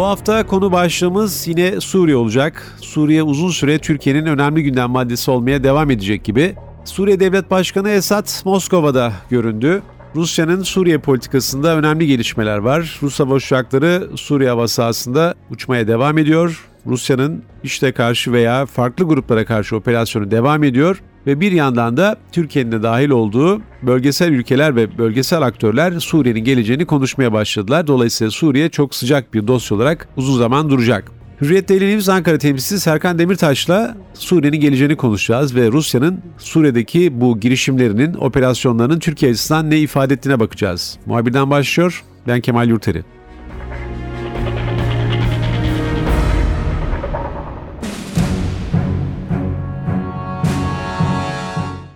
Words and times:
Bu 0.00 0.04
hafta 0.06 0.46
konu 0.46 0.72
başlığımız 0.72 1.48
yine 1.48 1.80
Suriye 1.80 2.16
olacak. 2.16 2.76
Suriye 2.80 3.22
uzun 3.22 3.50
süre 3.50 3.78
Türkiye'nin 3.78 4.26
önemli 4.26 4.62
gündem 4.62 4.90
maddesi 4.90 5.30
olmaya 5.30 5.64
devam 5.64 5.90
edecek 5.90 6.24
gibi. 6.24 6.54
Suriye 6.84 7.20
Devlet 7.20 7.50
Başkanı 7.50 7.90
Esad 7.90 8.28
Moskova'da 8.44 9.12
göründü. 9.30 9.82
Rusya'nın 10.16 10.62
Suriye 10.62 10.98
politikasında 10.98 11.76
önemli 11.76 12.06
gelişmeler 12.06 12.58
var. 12.58 12.98
Rus 13.02 13.20
hava 13.20 13.34
uçakları 13.34 14.08
Suriye 14.16 14.50
hava 14.50 14.68
sahasında 14.68 15.34
uçmaya 15.50 15.88
devam 15.88 16.18
ediyor. 16.18 16.69
Rusya'nın 16.86 17.42
işte 17.64 17.92
karşı 17.92 18.32
veya 18.32 18.66
farklı 18.66 19.04
gruplara 19.04 19.44
karşı 19.44 19.76
operasyonu 19.76 20.30
devam 20.30 20.64
ediyor 20.64 21.02
ve 21.26 21.40
bir 21.40 21.52
yandan 21.52 21.96
da 21.96 22.16
Türkiye'nin 22.32 22.72
de 22.72 22.82
dahil 22.82 23.10
olduğu 23.10 23.62
bölgesel 23.82 24.32
ülkeler 24.32 24.76
ve 24.76 24.98
bölgesel 24.98 25.42
aktörler 25.42 26.00
Suriye'nin 26.00 26.44
geleceğini 26.44 26.84
konuşmaya 26.84 27.32
başladılar. 27.32 27.86
Dolayısıyla 27.86 28.30
Suriye 28.30 28.68
çok 28.68 28.94
sıcak 28.94 29.34
bir 29.34 29.46
dosya 29.46 29.76
olarak 29.76 30.08
uzun 30.16 30.38
zaman 30.38 30.70
duracak. 30.70 31.12
Hürriyet 31.40 31.68
Daily 31.68 31.94
News 31.94 32.08
Ankara 32.08 32.38
temsilcisi 32.38 32.80
Serkan 32.80 33.18
Demirtaş'la 33.18 33.96
Suriye'nin 34.14 34.60
geleceğini 34.60 34.96
konuşacağız 34.96 35.54
ve 35.54 35.72
Rusya'nın 35.72 36.20
Suriye'deki 36.38 37.20
bu 37.20 37.40
girişimlerinin, 37.40 38.14
operasyonlarının 38.14 38.98
Türkiye 38.98 39.30
açısından 39.30 39.70
ne 39.70 39.78
ifade 39.78 40.14
ettiğine 40.14 40.40
bakacağız. 40.40 40.98
Muhabirden 41.06 41.50
başlıyor, 41.50 42.04
ben 42.26 42.40
Kemal 42.40 42.68
Yurteri. 42.68 43.04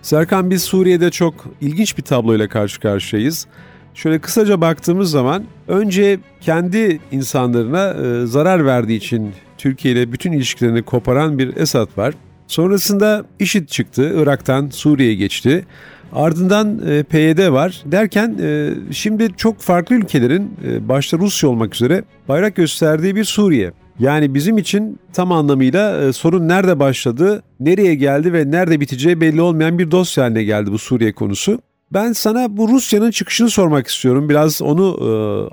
Serkan 0.05 0.49
biz 0.49 0.63
Suriye'de 0.63 1.11
çok 1.11 1.33
ilginç 1.61 1.97
bir 1.97 2.03
tabloyla 2.03 2.47
karşı 2.47 2.79
karşıyayız. 2.79 3.47
Şöyle 3.93 4.19
kısaca 4.19 4.61
baktığımız 4.61 5.11
zaman 5.11 5.43
önce 5.67 6.19
kendi 6.41 6.99
insanlarına 7.11 7.89
e, 7.93 8.25
zarar 8.25 8.65
verdiği 8.65 8.97
için 8.97 9.31
Türkiye 9.57 9.93
ile 9.93 10.11
bütün 10.11 10.31
ilişkilerini 10.31 10.83
koparan 10.83 11.39
bir 11.39 11.57
Esad 11.57 11.97
var. 11.97 12.13
Sonrasında 12.47 13.25
IŞİD 13.39 13.67
çıktı, 13.67 14.13
Irak'tan 14.15 14.69
Suriye'ye 14.69 15.15
geçti. 15.15 15.65
Ardından 16.13 16.81
e, 16.87 17.03
PYD 17.03 17.51
var 17.51 17.83
derken 17.85 18.37
e, 18.41 18.73
şimdi 18.91 19.29
çok 19.37 19.59
farklı 19.59 19.95
ülkelerin 19.95 20.53
e, 20.67 20.89
başta 20.89 21.17
Rusya 21.17 21.49
olmak 21.49 21.75
üzere 21.75 22.03
bayrak 22.27 22.55
gösterdiği 22.55 23.15
bir 23.15 23.23
Suriye. 23.23 23.71
Yani 23.99 24.33
bizim 24.33 24.57
için 24.57 24.99
tam 25.13 25.31
anlamıyla 25.31 26.01
e, 26.01 26.13
sorun 26.13 26.47
nerede 26.47 26.79
başladı, 26.79 27.43
nereye 27.59 27.95
geldi 27.95 28.33
ve 28.33 28.51
nerede 28.51 28.79
biteceği 28.79 29.21
belli 29.21 29.41
olmayan 29.41 29.79
bir 29.79 29.91
dosya 29.91 30.23
haline 30.23 30.43
geldi 30.43 30.71
bu 30.71 30.77
Suriye 30.77 31.13
konusu. 31.13 31.59
Ben 31.93 32.11
sana 32.11 32.57
bu 32.57 32.69
Rusya'nın 32.69 33.11
çıkışını 33.11 33.49
sormak 33.49 33.87
istiyorum. 33.87 34.29
Biraz 34.29 34.61
onu 34.61 34.97
e, 35.01 35.07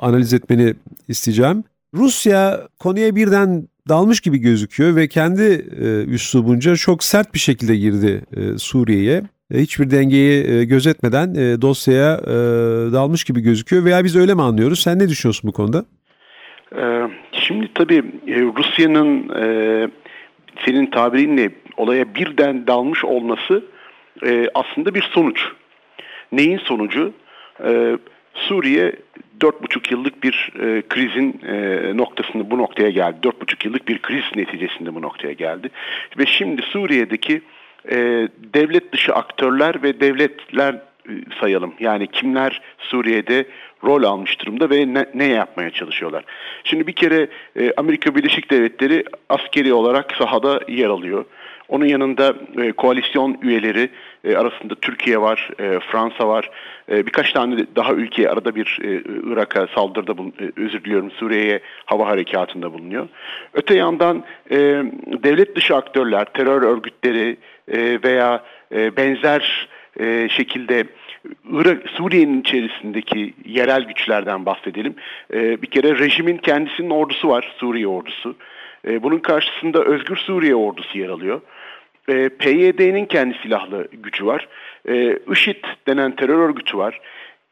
analiz 0.07 0.35
etmeni 0.35 0.75
isteyeceğim. 1.09 1.65
Rusya 1.95 2.61
konuya 2.79 3.17
birden 3.17 3.69
dalmış 3.89 4.21
gibi 4.21 4.39
gözüküyor 4.39 4.97
ve 4.97 5.09
kendi 5.09 5.67
e, 5.81 6.05
üslubunca 6.05 6.77
çok 6.77 7.05
sert 7.05 7.35
bir 7.35 7.39
şekilde 7.39 7.77
girdi 7.77 8.25
e, 8.37 8.59
Suriye'ye. 8.59 9.23
E, 9.55 9.61
hiçbir 9.61 9.91
dengeyi 9.91 10.47
e, 10.47 10.65
gözetmeden 10.65 11.35
e, 11.35 11.63
dosyaya 11.63 12.15
e, 12.15 12.33
dalmış 12.93 13.25
gibi 13.25 13.41
gözüküyor 13.41 13.85
veya 13.85 14.05
biz 14.05 14.17
öyle 14.17 14.35
mi 14.35 14.43
anlıyoruz? 14.43 14.81
Sen 14.81 14.99
ne 14.99 15.09
düşünüyorsun 15.09 15.49
bu 15.49 15.53
konuda? 15.53 15.85
Şimdi 17.47 17.75
tabii 17.75 18.03
e, 18.27 18.41
Rusya'nın 18.41 19.29
e, 19.29 19.89
senin 20.65 20.87
tabirinle 20.87 21.51
olaya 21.77 22.15
birden 22.15 22.67
dalmış 22.67 23.05
olması 23.05 23.65
e, 24.27 24.49
aslında 24.55 24.95
bir 24.95 25.03
sonuç. 25.03 25.49
Neyin 26.33 26.59
sonucu? 26.59 27.13
Ee, 27.65 27.97
Suriye 28.35 28.93
dört 29.41 29.63
buçuk 29.63 29.91
yıllık 29.91 30.23
bir 30.23 30.53
e, 30.61 30.83
krizin 30.89 31.41
e, 31.47 31.81
noktasında 31.97 32.51
bu 32.51 32.59
noktaya 32.59 32.91
geldi. 32.91 33.17
Dört 33.23 33.41
buçuk 33.41 33.65
yıllık 33.65 33.89
bir 33.89 34.03
kriz 34.03 34.25
neticesinde 34.37 34.95
bu 34.95 35.03
noktaya 35.03 35.33
geldi. 35.33 35.71
Ve 36.19 36.27
şimdi 36.27 36.63
Suriye'deki 36.63 37.43
e, 37.91 37.97
devlet 38.55 38.93
dışı 38.93 39.15
aktörler 39.15 39.83
ve 39.83 40.01
devletler 40.01 40.75
e, 40.75 40.81
sayalım. 41.41 41.75
Yani 41.81 42.07
kimler 42.07 42.61
Suriye'de 42.79 43.47
rol 43.85 44.03
almış 44.03 44.41
durumda 44.41 44.71
ve 44.71 44.95
ne, 44.95 45.07
ne 45.15 45.25
yapmaya 45.25 45.71
çalışıyorlar. 45.71 46.25
Şimdi 46.65 46.87
bir 46.87 46.93
kere 46.93 47.29
e, 47.57 47.73
Amerika 47.77 48.15
Birleşik 48.15 48.51
Devletleri 48.51 49.05
askeri 49.29 49.73
olarak 49.73 50.13
sahada 50.17 50.61
yer 50.69 50.89
alıyor. 50.89 51.25
Onun 51.69 51.87
yanında 51.87 52.35
e, 52.63 52.73
koalisyon 52.73 53.39
üyeleri 53.43 53.91
e, 54.25 54.37
arasında 54.37 54.75
Türkiye 54.75 55.21
var, 55.21 55.51
e, 55.59 55.79
Fransa 55.81 56.29
var, 56.29 56.51
e, 56.91 57.07
birkaç 57.07 57.33
tane 57.33 57.67
daha 57.77 57.93
ülke 57.93 58.31
arada 58.31 58.55
bir 58.55 58.79
e, 58.83 59.03
Irak'a 59.33 59.67
saldırıda, 59.67 60.19
bulun, 60.19 60.33
e, 60.41 60.61
özür 60.61 60.85
diliyorum 60.85 61.11
Suriye'ye 61.11 61.61
hava 61.85 62.09
harekatında 62.09 62.73
bulunuyor. 62.73 63.09
Öte 63.55 63.77
yandan 63.77 64.25
e, 64.51 64.57
devlet 65.23 65.57
dışı 65.57 65.77
aktörler, 65.77 66.25
terör 66.25 66.63
örgütleri 66.63 67.37
e, 67.69 67.99
veya 68.05 68.45
e, 68.75 68.97
benzer 68.97 69.69
e, 70.01 70.29
şekilde 70.29 70.85
Irak, 71.51 71.89
Suriye'nin 71.91 72.41
içerisindeki 72.41 73.35
yerel 73.45 73.83
güçlerden 73.83 74.47
bahsedelim. 74.47 74.95
E, 75.35 75.63
bir 75.63 75.67
kere 75.67 75.99
rejimin 75.99 76.37
kendisinin 76.37 76.91
ordusu 76.91 77.29
var, 77.29 77.55
Suriye 77.59 77.87
ordusu. 77.87 78.37
E, 78.89 79.03
bunun 79.03 79.19
karşısında 79.19 79.85
Özgür 79.85 80.17
Suriye 80.17 80.55
ordusu 80.55 80.99
yer 80.99 81.09
alıyor. 81.09 81.41
E, 82.09 82.29
PYD'nin 82.29 83.07
kendi 83.07 83.39
silahlı 83.43 83.89
gücü 83.93 84.27
var. 84.27 84.49
E, 84.89 85.19
IŞİD 85.33 85.65
denen 85.87 86.17
terör 86.17 86.39
örgütü 86.39 86.79
var. 86.79 87.01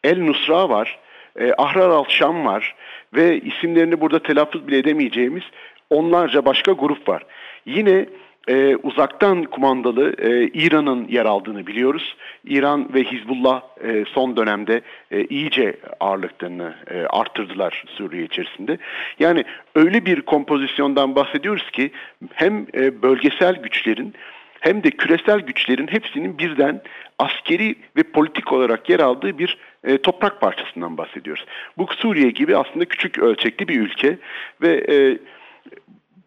El 0.04 0.18
Nusra 0.22 0.68
var. 0.68 0.98
E, 1.40 1.52
Ahrar 1.58 1.90
al-Şam 1.90 2.46
var. 2.46 2.74
Ve 3.14 3.40
isimlerini 3.40 4.00
burada 4.00 4.18
telaffuz 4.18 4.68
bile 4.68 4.78
edemeyeceğimiz 4.78 5.42
onlarca 5.90 6.44
başka 6.44 6.72
grup 6.72 7.08
var. 7.08 7.22
Yine 7.66 8.06
e, 8.48 8.76
uzaktan 8.76 9.44
kumandalı 9.44 10.14
e, 10.18 10.46
İran'ın 10.46 11.08
yer 11.08 11.24
aldığını 11.24 11.66
biliyoruz. 11.66 12.16
İran 12.44 12.94
ve 12.94 13.04
Hizbullah 13.04 13.62
e, 13.84 14.04
son 14.04 14.36
dönemde 14.36 14.80
e, 15.10 15.24
iyice 15.24 15.76
ağırlıklarını 16.00 16.74
e, 16.90 17.06
arttırdılar 17.06 17.84
Suriye 17.88 18.24
içerisinde. 18.24 18.78
Yani 19.18 19.44
öyle 19.74 20.06
bir 20.06 20.22
kompozisyondan 20.22 21.14
bahsediyoruz 21.14 21.70
ki 21.70 21.90
hem 22.34 22.66
e, 22.74 23.02
bölgesel 23.02 23.62
güçlerin 23.62 24.14
hem 24.60 24.84
de 24.84 24.90
küresel 24.90 25.40
güçlerin 25.40 25.86
hepsinin 25.86 26.38
birden 26.38 26.82
askeri 27.18 27.74
ve 27.96 28.02
politik 28.02 28.52
olarak 28.52 28.90
yer 28.90 29.00
aldığı 29.00 29.38
bir 29.38 29.58
e, 29.84 29.98
toprak 29.98 30.40
parçasından 30.40 30.98
bahsediyoruz. 30.98 31.44
Bu 31.78 31.86
Suriye 31.86 32.30
gibi 32.30 32.56
aslında 32.56 32.84
küçük 32.84 33.18
ölçekli 33.18 33.68
bir 33.68 33.80
ülke 33.80 34.18
ve 34.62 34.84
e, 34.88 35.18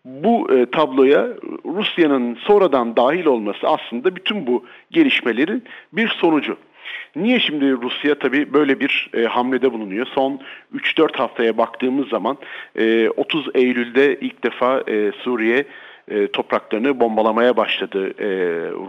bu 0.05 0.53
e, 0.53 0.65
tabloya 0.65 1.27
Rusya'nın 1.65 2.35
sonradan 2.35 2.95
dahil 2.95 3.25
olması 3.25 3.67
aslında 3.67 4.15
bütün 4.15 4.47
bu 4.47 4.65
gelişmelerin 4.91 5.63
bir 5.93 6.07
sonucu. 6.07 6.57
Niye 7.15 7.39
şimdi 7.39 7.71
Rusya 7.71 8.19
tabii 8.19 8.53
böyle 8.53 8.79
bir 8.79 9.09
e, 9.13 9.23
hamlede 9.23 9.73
bulunuyor? 9.73 10.05
Son 10.05 10.39
3-4 10.75 11.17
haftaya 11.17 11.57
baktığımız 11.57 12.09
zaman 12.09 12.37
e, 12.75 13.09
30 13.09 13.47
Eylül'de 13.53 14.19
ilk 14.19 14.43
defa 14.43 14.83
e, 14.87 15.11
Suriye 15.11 15.65
e, 16.11 16.27
topraklarını 16.27 16.99
bombalamaya 16.99 17.57
başladı 17.57 18.07
e, 18.19 18.27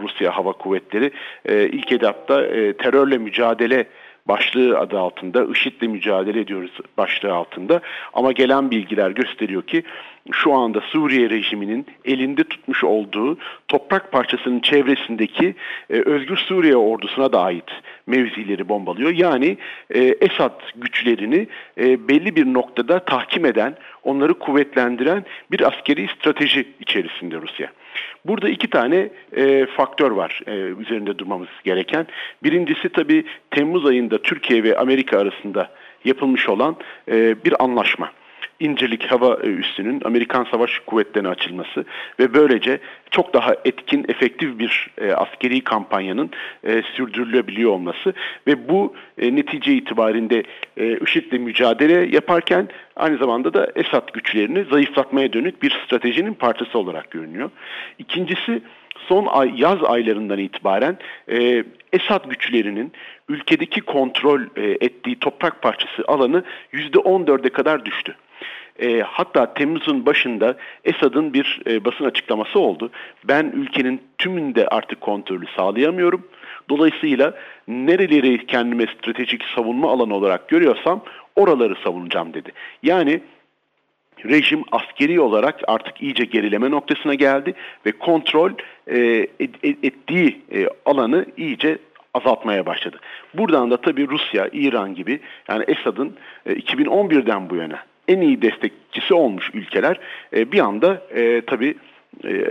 Rusya 0.01 0.37
Hava 0.37 0.51
Kuvvetleri. 0.51 1.11
E, 1.45 1.67
ilk 1.67 1.91
etapta 1.91 2.45
e, 2.45 2.73
terörle 2.73 3.17
mücadele 3.17 3.85
başlığı 4.27 4.79
adı 4.79 4.99
altında 4.99 5.45
IŞİD'le 5.45 5.87
mücadele 5.87 6.39
ediyoruz 6.39 6.71
başlığı 6.97 7.33
altında 7.33 7.81
ama 8.13 8.31
gelen 8.31 8.71
bilgiler 8.71 9.11
gösteriyor 9.11 9.61
ki 9.61 9.83
şu 10.31 10.53
anda 10.53 10.81
Suriye 10.81 11.29
rejiminin 11.29 11.85
elinde 12.05 12.43
tutmuş 12.43 12.83
olduğu 12.83 13.37
toprak 13.67 14.11
parçasının 14.11 14.59
çevresindeki 14.59 15.55
e, 15.89 15.93
Özgür 15.93 16.37
Suriye 16.37 16.75
ordusuna 16.75 17.31
da 17.31 17.41
ait 17.41 17.71
mevzileri 18.07 18.69
bombalıyor. 18.69 19.11
Yani 19.11 19.57
e, 19.89 19.99
Esad 20.03 20.61
güçlerini 20.75 21.47
e, 21.77 22.07
belli 22.07 22.35
bir 22.35 22.45
noktada 22.45 22.99
tahkim 22.99 23.45
eden, 23.45 23.75
onları 24.03 24.33
kuvvetlendiren 24.33 25.25
bir 25.51 25.67
askeri 25.67 26.07
strateji 26.07 26.67
içerisinde 26.79 27.35
Rusya. 27.41 27.71
Burada 28.25 28.49
iki 28.49 28.69
tane 28.69 29.09
e, 29.37 29.65
faktör 29.65 30.11
var 30.11 30.41
e, 30.47 30.51
üzerinde 30.51 31.17
durmamız 31.17 31.49
gereken. 31.63 32.07
Birincisi 32.43 32.89
tabii 32.89 33.25
Temmuz 33.51 33.85
ayında 33.85 34.21
Türkiye 34.21 34.63
ve 34.63 34.77
Amerika 34.77 35.19
arasında 35.19 35.71
yapılmış 36.05 36.49
olan 36.49 36.75
e, 37.11 37.43
bir 37.45 37.63
anlaşma. 37.63 38.11
İncirlik 38.59 39.11
Hava 39.11 39.37
Üssü'nün 39.37 40.01
Amerikan 40.05 40.47
Savaş 40.51 40.79
Kuvvetleri'ne 40.79 41.29
açılması 41.29 41.85
ve 42.19 42.33
böylece 42.33 42.79
çok 43.11 43.33
daha 43.33 43.55
etkin, 43.65 44.05
efektif 44.09 44.59
bir 44.59 44.89
e, 44.97 45.11
askeri 45.13 45.61
kampanyanın 45.61 46.29
e, 46.63 46.81
sürdürülebiliyor 46.81 47.71
olması 47.71 48.13
ve 48.47 48.69
bu 48.69 48.95
e, 49.17 49.35
netice 49.35 49.73
itibarinde 49.73 50.43
e, 50.77 50.97
IŞİD'le 50.97 51.39
mücadele 51.39 52.15
yaparken 52.15 52.67
aynı 52.95 53.17
zamanda 53.17 53.53
da 53.53 53.71
Esad 53.75 54.13
güçlerini 54.13 54.63
zayıflatmaya 54.63 55.33
dönük 55.33 55.63
bir 55.63 55.81
stratejinin 55.85 56.33
parçası 56.33 56.79
olarak 56.79 57.11
görünüyor. 57.11 57.49
İkincisi 57.99 58.61
son 59.07 59.25
ay, 59.25 59.51
yaz 59.57 59.83
aylarından 59.83 60.39
itibaren 60.39 60.97
e, 61.31 61.63
Esad 61.93 62.29
güçlerinin 62.29 62.91
ülkedeki 63.29 63.81
kontrol 63.81 64.41
e, 64.55 64.61
ettiği 64.71 65.19
toprak 65.19 65.61
parçası 65.61 66.03
alanı 66.07 66.43
%14'e 66.73 67.49
kadar 67.49 67.85
düştü. 67.85 68.15
E, 68.79 69.01
hatta 69.01 69.53
Temmuz'un 69.53 70.05
başında 70.05 70.57
Esad'ın 70.83 71.33
bir 71.33 71.61
e, 71.67 71.85
basın 71.85 72.05
açıklaması 72.05 72.59
oldu. 72.59 72.91
Ben 73.23 73.51
ülkenin 73.55 74.01
tümünde 74.17 74.67
artık 74.67 75.01
kontrolü 75.01 75.45
sağlayamıyorum. 75.57 76.27
Dolayısıyla 76.69 77.33
nereleri 77.67 78.45
kendime 78.45 78.85
stratejik 78.87 79.43
savunma 79.55 79.91
alanı 79.91 80.15
olarak 80.15 80.49
görüyorsam 80.49 81.03
oraları 81.35 81.75
savunacağım 81.83 82.33
dedi. 82.33 82.51
Yani 82.83 83.21
rejim 84.25 84.63
askeri 84.71 85.19
olarak 85.19 85.59
artık 85.67 86.01
iyice 86.01 86.25
gerileme 86.25 86.71
noktasına 86.71 87.13
geldi 87.13 87.53
ve 87.85 87.91
kontrol 87.91 88.51
e, 88.87 88.97
et, 89.39 89.55
ettiği 89.63 90.41
e, 90.53 90.67
alanı 90.85 91.25
iyice 91.37 91.77
azaltmaya 92.13 92.65
başladı. 92.65 92.99
Buradan 93.33 93.71
da 93.71 93.77
tabii 93.77 94.07
Rusya, 94.07 94.49
İran 94.51 94.95
gibi 94.95 95.19
yani 95.49 95.63
Esad'ın 95.67 96.15
e, 96.45 96.53
2011'den 96.53 97.49
bu 97.49 97.55
yana 97.55 97.79
en 98.07 98.21
iyi 98.21 98.41
destekçisi 98.41 99.13
olmuş 99.13 99.51
ülkeler 99.53 99.99
e, 100.35 100.51
bir 100.51 100.59
anda 100.59 101.01
e, 101.15 101.41
tabii 101.41 101.75
e, 102.25 102.45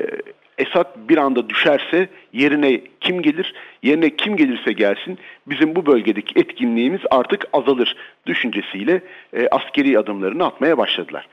Esad 0.59 0.87
bir 1.09 1.17
anda 1.17 1.49
düşerse 1.49 2.09
yerine 2.33 2.81
kim 3.01 3.23
gelir? 3.23 3.55
Yerine 3.83 4.17
kim 4.17 4.37
gelirse 4.37 4.73
gelsin 4.73 5.19
bizim 5.47 5.77
bu 5.77 5.87
bölgedeki 5.87 6.41
etkinliğimiz 6.41 7.01
artık 7.11 7.45
azalır 7.53 7.97
düşüncesiyle 8.27 9.01
e, 9.37 9.49
askeri 9.51 9.99
adımlarını 9.99 10.47
atmaya 10.47 10.79
başladılar. 10.79 11.29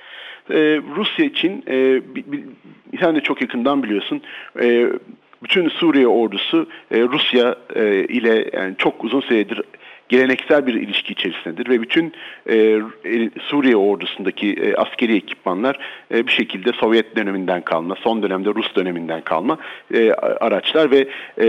E, 0.50 0.82
Rusya 0.96 1.26
için 1.26 1.64
e, 1.68 2.02
sen 3.00 3.16
de 3.16 3.22
çok 3.22 3.42
yakından 3.42 3.84
biliyorsun 3.84 4.22
e, 4.62 4.88
bütün 5.44 5.70
Suriye 5.70 6.08
ordusu 6.08 6.70
e, 6.92 7.02
Rusya 7.02 7.56
e, 7.76 8.04
ile 8.04 8.50
yani 8.54 8.76
çok 8.78 9.04
uzun 9.04 9.22
süredir 9.22 9.62
geleneksel 10.12 10.68
bir 10.68 10.74
ilişki 10.74 11.14
içerisindedir 11.14 11.70
ve 11.70 11.82
bütün 11.82 12.14
e, 12.50 12.56
e, 12.56 13.30
Suriye 13.42 13.76
ordusundaki 13.76 14.54
e, 14.54 14.76
askeri 14.76 15.16
ekipmanlar 15.16 15.80
e, 16.14 16.28
bir 16.28 16.32
şekilde 16.32 16.72
Sovyet 16.72 17.16
döneminden 17.16 17.62
kalma, 17.62 17.96
son 17.96 18.24
dönemde 18.24 18.50
Rus 18.50 18.76
döneminden 18.76 19.22
kalma 19.22 19.58
e, 19.94 20.12
araçlar 20.14 20.92
ve 20.92 21.00
e, 21.38 21.46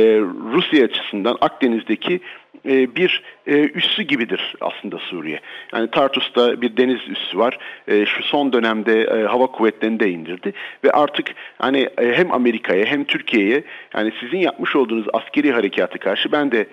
Rusya 0.52 0.84
açısından 0.84 1.38
Akdeniz'deki 1.40 2.20
e, 2.66 2.96
bir 2.96 3.22
e, 3.46 3.70
üssü 3.74 4.02
gibidir 4.02 4.54
aslında 4.60 4.98
Suriye. 4.98 5.40
Yani 5.72 5.90
Tartus'ta 5.90 6.60
bir 6.60 6.76
deniz 6.76 7.08
üssü 7.08 7.38
var. 7.38 7.58
E, 7.88 8.06
şu 8.06 8.22
son 8.22 8.52
dönemde 8.52 9.26
hava 9.28 9.46
kuvvetlerini 9.46 10.00
de 10.00 10.10
indirdi 10.10 10.52
ve 10.84 10.90
artık 10.90 11.26
hani 11.58 11.88
hem 11.96 12.32
Amerika'ya 12.32 12.84
hem 12.84 13.04
Türkiye'ye 13.04 13.64
yani 13.94 14.12
sizin 14.20 14.38
yapmış 14.38 14.76
olduğunuz 14.76 15.06
askeri 15.12 15.52
harekatı 15.52 15.98
karşı 15.98 16.32
ben 16.32 16.52
de 16.52 16.66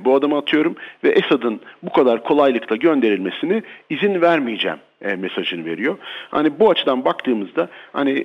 bu 0.00 0.14
adımı 0.14 0.38
atıyorum 0.38 0.76
ve 1.04 1.08
Esad'ın 1.08 1.60
bu 1.82 1.92
kadar 1.92 2.22
kolaylıkla 2.22 2.76
gönderilmesini 2.76 3.62
izin 3.90 4.20
vermeyeceğim 4.20 4.78
mesajını 5.16 5.64
veriyor. 5.64 5.98
Hani 6.30 6.60
bu 6.60 6.70
açıdan 6.70 7.04
baktığımızda 7.04 7.68
hani 7.92 8.24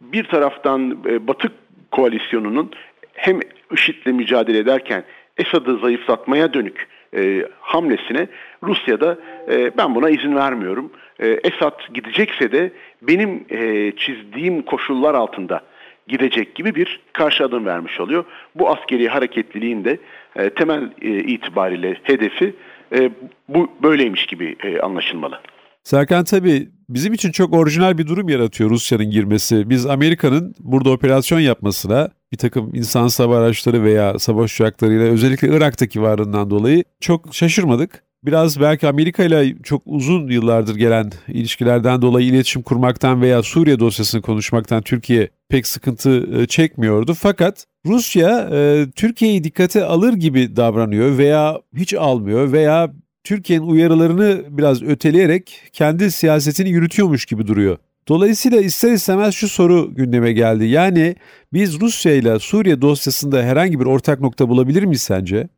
bir 0.00 0.24
taraftan 0.24 1.04
Batı 1.04 1.48
koalisyonunun 1.90 2.70
hem 3.14 3.40
IŞİD'le 3.72 4.06
mücadele 4.06 4.58
ederken 4.58 5.04
Esad'ı 5.38 5.78
zayıflatmaya 5.78 6.54
dönük 6.54 6.88
e, 7.16 7.48
hamlesine 7.60 8.28
Rusya'da 8.62 9.18
e, 9.50 9.76
ben 9.76 9.94
buna 9.94 10.10
izin 10.10 10.36
vermiyorum. 10.36 10.92
E, 11.18 11.28
Esad 11.28 11.80
gidecekse 11.94 12.52
de 12.52 12.72
benim 13.02 13.44
e, 13.50 13.92
çizdiğim 13.96 14.62
koşullar 14.62 15.14
altında 15.14 15.62
gidecek 16.08 16.54
gibi 16.54 16.74
bir 16.74 17.00
karşı 17.12 17.44
adım 17.44 17.66
vermiş 17.66 18.00
oluyor. 18.00 18.24
Bu 18.54 18.70
askeri 18.70 19.08
hareketliliğin 19.08 19.84
de 19.84 19.98
e, 20.36 20.50
temel 20.50 20.90
e, 21.02 21.08
itibariyle 21.10 21.96
hedefi 22.02 22.54
e, 22.94 23.10
bu 23.48 23.70
böyleymiş 23.82 24.26
gibi 24.26 24.56
e, 24.64 24.80
anlaşılmalı. 24.80 25.40
Serkan 25.84 26.24
tabii 26.24 26.68
bizim 26.88 27.12
için 27.12 27.32
çok 27.32 27.54
orijinal 27.54 27.98
bir 27.98 28.06
durum 28.06 28.28
yaratıyor 28.28 28.70
Rusya'nın 28.70 29.10
girmesi. 29.10 29.70
Biz 29.70 29.86
Amerika'nın 29.86 30.54
burada 30.60 30.90
operasyon 30.90 31.40
yapmasına 31.40 32.08
bir 32.32 32.36
takım 32.36 32.74
insan 32.74 33.08
hava 33.16 33.38
araçları 33.38 33.84
veya 33.84 34.18
savaş 34.18 34.54
uçaklarıyla 34.54 35.06
özellikle 35.06 35.48
Irak'taki 35.48 36.02
varlığından 36.02 36.50
dolayı 36.50 36.84
çok 37.00 37.34
şaşırmadık. 37.34 38.02
Biraz 38.24 38.60
belki 38.60 38.88
Amerika 38.88 39.24
ile 39.24 39.54
çok 39.62 39.82
uzun 39.86 40.28
yıllardır 40.28 40.76
gelen 40.76 41.12
ilişkilerden 41.28 42.02
dolayı 42.02 42.26
iletişim 42.26 42.62
kurmaktan 42.62 43.22
veya 43.22 43.42
Suriye 43.42 43.80
dosyasını 43.80 44.22
konuşmaktan 44.22 44.82
Türkiye 44.82 45.28
pek 45.48 45.66
sıkıntı 45.66 46.40
e, 46.40 46.46
çekmiyordu. 46.46 47.14
Fakat 47.14 47.64
Rusya 47.86 48.48
e, 48.52 48.86
Türkiye'yi 48.96 49.44
dikkate 49.44 49.84
alır 49.84 50.12
gibi 50.12 50.56
davranıyor 50.56 51.18
veya 51.18 51.60
hiç 51.76 51.94
almıyor 51.94 52.52
veya 52.52 52.92
Türkiye'nin 53.24 53.66
uyarılarını 53.66 54.44
biraz 54.48 54.82
öteleyerek 54.82 55.62
kendi 55.72 56.10
siyasetini 56.10 56.70
yürütüyormuş 56.70 57.26
gibi 57.26 57.46
duruyor. 57.46 57.78
Dolayısıyla 58.08 58.60
ister 58.60 58.92
istemez 58.92 59.34
şu 59.34 59.48
soru 59.48 59.94
gündeme 59.94 60.32
geldi. 60.32 60.66
Yani 60.66 61.14
biz 61.52 61.80
Rusya 61.80 62.12
ile 62.12 62.38
Suriye 62.38 62.82
dosyasında 62.82 63.42
herhangi 63.42 63.80
bir 63.80 63.86
ortak 63.86 64.20
nokta 64.20 64.48
bulabilir 64.48 64.82
miyiz 64.82 65.02
sence? 65.02 65.48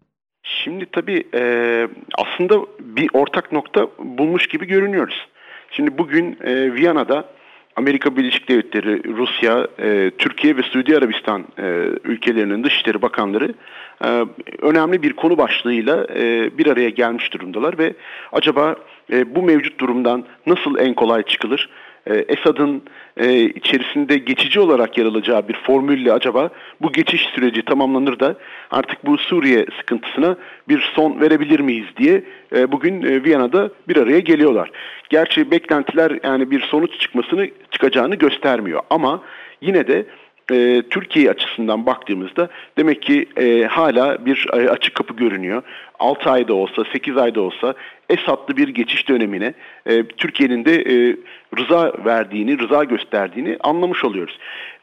Şimdi 0.42 0.86
tabii 0.92 1.24
e, 1.34 1.42
aslında 2.14 2.66
bir 2.80 3.10
ortak 3.12 3.52
nokta 3.52 3.86
bulmuş 3.98 4.46
gibi 4.46 4.66
görünüyoruz. 4.66 5.28
Şimdi 5.70 5.98
bugün 5.98 6.38
e, 6.44 6.74
Viyana'da 6.74 7.24
Amerika 7.76 8.16
Birleşik 8.16 8.48
Devletleri, 8.48 9.16
Rusya, 9.16 9.68
e, 9.78 10.10
Türkiye 10.18 10.56
ve 10.56 10.62
Suudi 10.62 10.96
Arabistan 10.96 11.44
e, 11.58 11.64
ülkelerinin 12.04 12.64
dışişleri 12.64 13.02
bakanları 13.02 13.54
e, 14.04 14.24
önemli 14.62 15.02
bir 15.02 15.12
konu 15.12 15.38
başlığıyla 15.38 16.06
e, 16.14 16.50
bir 16.58 16.66
araya 16.66 16.90
gelmiş 16.90 17.32
durumdalar 17.32 17.78
ve 17.78 17.94
acaba 18.32 18.76
e, 19.12 19.34
bu 19.34 19.42
mevcut 19.42 19.80
durumdan 19.80 20.24
nasıl 20.46 20.78
en 20.78 20.94
kolay 20.94 21.22
çıkılır? 21.22 21.68
E, 22.10 22.24
Esad'ın 22.28 22.82
e, 23.16 23.40
içerisinde 23.40 24.18
geçici 24.18 24.60
olarak 24.60 24.98
yer 24.98 25.06
alacağı 25.06 25.48
bir 25.48 25.54
formülle 25.54 26.12
acaba 26.12 26.50
bu 26.80 26.92
geçiş 26.92 27.22
süreci 27.34 27.62
tamamlanır 27.62 28.20
da 28.20 28.36
artık 28.70 29.06
bu 29.06 29.18
Suriye 29.18 29.66
sıkıntısına 29.80 30.36
bir 30.68 30.90
son 30.94 31.20
verebilir 31.20 31.60
miyiz 31.60 31.86
diye 31.96 32.24
e, 32.56 32.72
bugün 32.72 33.24
Viyana'da 33.24 33.70
bir 33.88 33.96
araya 33.96 34.20
geliyorlar. 34.20 34.70
Gerçi 35.10 35.50
beklentiler 35.50 36.18
yani 36.24 36.50
bir 36.50 36.60
sonuç 36.60 37.00
çıkmasını 37.00 37.48
çıkacağını 37.70 38.14
göstermiyor 38.14 38.80
ama 38.90 39.22
yine 39.60 39.86
de 39.86 40.06
e, 40.50 40.82
Türkiye 40.90 41.30
açısından 41.30 41.86
baktığımızda 41.86 42.48
demek 42.78 43.02
ki 43.02 43.28
e, 43.36 43.64
hala 43.64 44.26
bir 44.26 44.46
e, 44.52 44.70
açık 44.70 44.94
kapı 44.94 45.14
görünüyor. 45.16 45.62
6 45.98 46.30
ayda 46.30 46.54
olsa 46.54 46.84
8 46.92 47.16
ayda 47.16 47.40
olsa 47.40 47.74
Esad'lı 48.08 48.56
bir 48.56 48.68
geçiş 48.68 49.08
dönemine 49.08 49.54
e, 49.86 50.06
Türkiye'nin 50.06 50.64
de 50.64 50.74
e, 50.74 51.16
rıza 51.58 51.92
verdiğini, 52.04 52.58
rıza 52.58 52.84
gösterdiğini 52.84 53.56
anlamış 53.60 54.04
oluyoruz. 54.04 54.38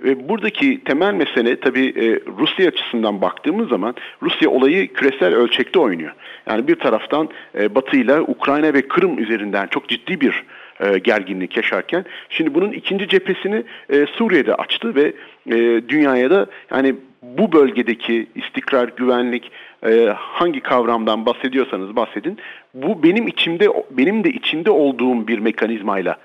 E, 0.05 0.29
buradaki 0.29 0.83
temel 0.83 1.13
mesele 1.13 1.59
tabii 1.59 1.88
e, 1.88 2.19
Rusya 2.39 2.67
açısından 2.67 3.21
baktığımız 3.21 3.69
zaman 3.69 3.95
Rusya 4.21 4.50
olayı 4.50 4.93
küresel 4.93 5.36
ölçekte 5.36 5.79
oynuyor. 5.79 6.13
Yani 6.50 6.67
bir 6.67 6.75
taraftan 6.75 7.29
e, 7.59 7.75
Batı 7.75 7.97
ile 7.97 8.21
Ukrayna 8.21 8.74
ve 8.74 8.88
Kırım 8.88 9.19
üzerinden 9.19 9.67
çok 9.67 9.89
ciddi 9.89 10.21
bir 10.21 10.43
e, 10.79 10.98
gerginlik 10.98 11.57
yaşarken 11.57 12.05
şimdi 12.29 12.53
bunun 12.53 12.72
ikinci 12.72 13.07
cephesini 13.07 13.63
e, 13.89 14.05
Suriye'de 14.05 14.55
açtı 14.55 14.96
ve 14.96 15.13
e, 15.46 15.81
dünyaya 15.89 16.29
da 16.29 16.46
yani 16.72 16.96
bu 17.22 17.51
bölgedeki 17.51 18.27
istikrar, 18.36 18.89
güvenlik 18.98 19.51
e, 19.86 20.13
hangi 20.15 20.60
kavramdan 20.60 21.25
bahsediyorsanız 21.25 21.96
bahsedin. 21.96 22.38
Bu 22.74 23.03
benim 23.03 23.27
içimde 23.27 23.67
benim 23.91 24.24
de 24.24 24.29
içinde 24.29 24.72
olduğum 24.72 25.27
bir 25.27 25.39
mekanizmayla 25.39 26.17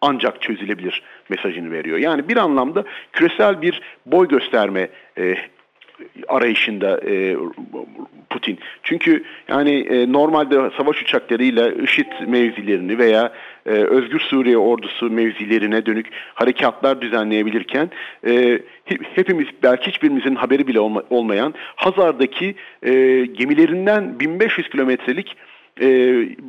ancak 0.00 0.42
çözülebilir 0.42 1.02
mesajını 1.28 1.70
veriyor. 1.70 1.98
Yani 1.98 2.28
bir 2.28 2.36
anlamda 2.36 2.84
küresel 3.12 3.62
bir 3.62 3.80
boy 4.06 4.28
gösterme 4.28 4.88
e, 5.18 5.36
arayışında 6.28 7.00
e, 7.00 7.36
Putin. 8.46 8.58
Çünkü 8.82 9.24
yani 9.48 9.70
e, 9.70 10.12
normalde 10.12 10.70
savaş 10.76 11.02
uçaklarıyla 11.02 11.72
IŞİD 11.72 12.06
mevzilerini 12.26 12.98
veya 12.98 13.32
e, 13.66 13.70
Özgür 13.70 14.20
Suriye 14.20 14.58
ordusu 14.58 15.10
mevzilerine 15.10 15.86
dönük 15.86 16.06
harekatlar 16.34 17.00
düzenleyebilirken 17.00 17.90
e, 18.26 18.58
hepimiz 19.14 19.46
belki 19.62 19.90
hiçbirimizin 19.90 20.34
haberi 20.34 20.66
bile 20.66 20.80
olma, 20.80 21.02
olmayan 21.10 21.54
Hazar'daki 21.76 22.54
e, 22.82 22.92
gemilerinden 23.26 24.20
1500 24.20 24.68
kilometrelik 24.68 25.36
e, 25.80 25.86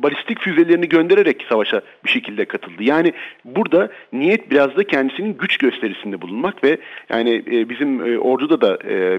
balistik 0.02 0.40
füzelerini 0.40 0.88
göndererek 0.88 1.46
savaşa 1.48 1.82
bir 2.04 2.10
şekilde 2.10 2.44
katıldı. 2.44 2.82
Yani 2.82 3.12
burada 3.44 3.88
niyet 4.12 4.50
biraz 4.50 4.76
da 4.76 4.84
kendisinin 4.84 5.36
güç 5.38 5.56
gösterisinde 5.56 6.20
bulunmak 6.20 6.64
ve 6.64 6.78
yani 7.10 7.42
e, 7.52 7.68
bizim 7.68 8.12
e, 8.12 8.18
orduda 8.18 8.60
da 8.60 8.78
e, 8.88 9.18